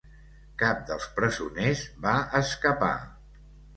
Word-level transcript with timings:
Cap 0.61 0.79
dels 0.87 1.05
presoners 1.19 1.83
va 2.07 2.15
escapar. 2.43 2.93